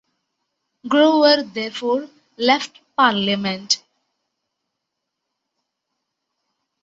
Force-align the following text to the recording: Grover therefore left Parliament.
Grover 0.87 1.43
therefore 1.43 2.09
left 2.35 2.79
Parliament. 2.97 3.83